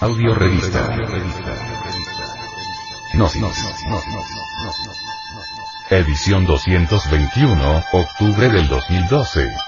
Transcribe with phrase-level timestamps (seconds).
[0.00, 0.96] Audio Revista.
[3.14, 3.50] No, no,
[5.90, 9.67] Edición 221, octubre del 2012.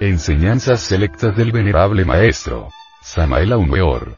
[0.00, 2.68] Enseñanzas selectas del venerable maestro.
[3.00, 4.16] Samael Weor.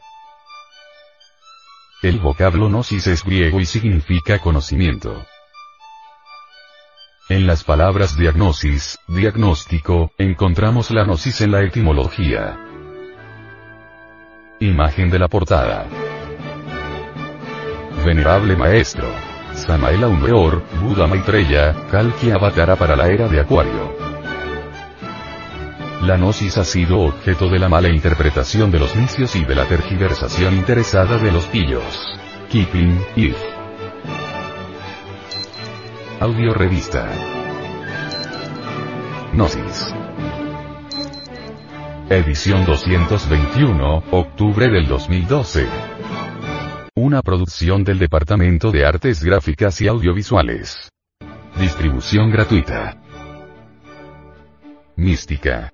[2.01, 5.23] El vocablo gnosis es griego y significa conocimiento.
[7.29, 12.57] En las palabras diagnosis, diagnóstico, encontramos la gnosis en la etimología.
[14.59, 15.85] Imagen de la portada.
[18.03, 19.07] Venerable Maestro.
[19.53, 24.06] Samael Weor, Buda Maitreya, Kalki Avatara para la era de Acuario.
[26.07, 29.67] La gnosis ha sido objeto de la mala interpretación de los necios y de la
[29.67, 31.83] tergiversación interesada de los pillos.
[32.49, 33.35] Keeping, if.
[36.21, 37.11] Audio Revista.
[39.33, 39.93] Gnosis.
[42.09, 45.67] Edición 221, octubre del 2012.
[46.95, 50.89] Una producción del Departamento de Artes Gráficas y Audiovisuales.
[51.59, 52.95] Distribución gratuita.
[54.95, 55.73] Mística.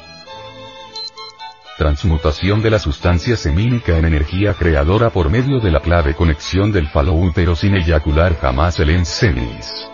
[1.81, 6.87] transmutación de la sustancia semínica en energía creadora por medio de la clave conexión del
[6.87, 9.89] falo útero sin eyacular jamás el ensemis.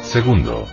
[0.00, 0.66] Segundo.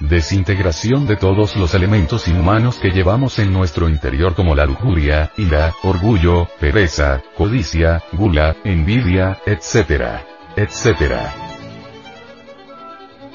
[0.00, 5.74] Desintegración de todos los elementos inhumanos que llevamos en nuestro interior como la lujuria, ira,
[5.82, 10.22] orgullo, pereza, codicia, gula, envidia, etc.
[10.56, 11.20] etc.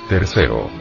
[0.10, 0.81] Tercero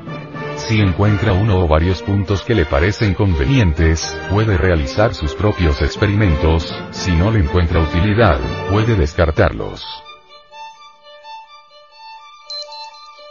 [0.67, 6.73] Si encuentra uno o varios puntos que le parecen convenientes, puede realizar sus propios experimentos,
[6.91, 9.83] si no le encuentra utilidad, puede descartarlos.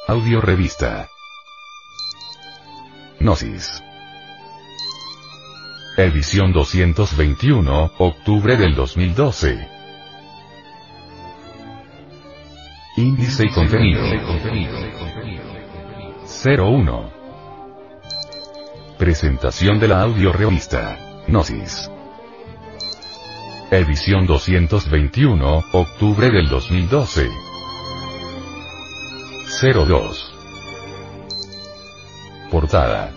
[0.06, 1.08] Audio Revista
[3.20, 3.82] Gnosis
[5.96, 9.68] Edición 221, octubre del 2012.
[12.96, 14.02] Índice y contenido.
[16.42, 17.19] 01.
[19.00, 21.24] Presentación de la audio revista.
[21.26, 21.90] Gnosis.
[23.70, 27.30] Edición 221, octubre del 2012.
[29.86, 30.34] 02.
[32.50, 33.10] Portada.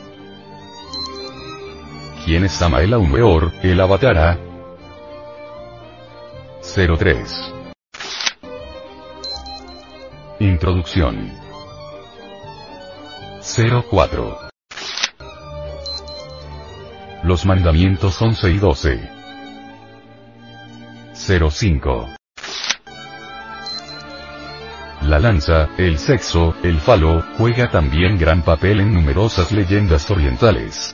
[2.23, 4.39] ¿Quién es Samael Aumeor, el Avatara?
[6.61, 7.53] 03.
[10.39, 11.29] Introducción.
[13.91, 14.42] 04.
[17.23, 19.09] Los mandamientos 11 y 12.
[21.49, 22.09] 05.
[25.03, 30.93] La lanza, el sexo, el falo, juega también gran papel en numerosas leyendas orientales.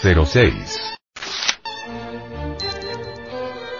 [0.00, 0.96] 06.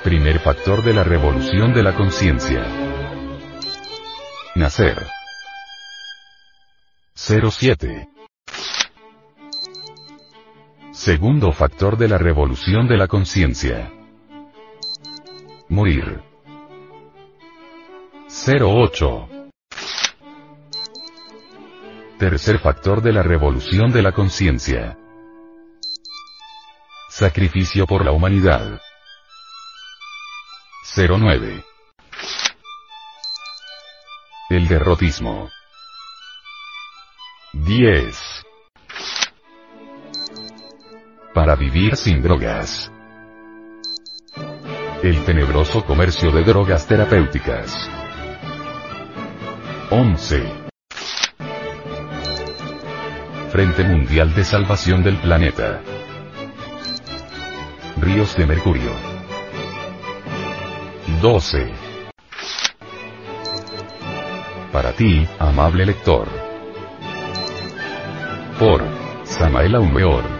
[0.05, 2.63] Primer factor de la revolución de la conciencia.
[4.55, 4.99] Nacer.
[7.15, 8.16] 07.
[10.97, 13.93] Segundo factor de la revolución de la conciencia.
[15.69, 16.23] Morir.
[18.27, 19.29] 08.
[22.19, 24.97] Tercer factor de la revolución de la conciencia.
[27.11, 28.81] Sacrificio por la humanidad.
[30.97, 31.63] 09.
[34.49, 35.51] El derrotismo.
[37.53, 38.36] 10.
[41.37, 42.91] Para vivir sin drogas.
[45.03, 47.91] El tenebroso comercio de drogas terapéuticas.
[49.91, 50.51] 11.
[53.51, 55.83] Frente Mundial de Salvación del Planeta.
[58.01, 58.93] Ríos de Mercurio.
[61.21, 61.71] 12.
[64.73, 66.29] Para ti, amable lector.
[68.59, 68.83] Por
[69.25, 70.36] Samael Aumeor.